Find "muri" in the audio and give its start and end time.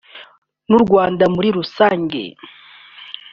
1.35-1.49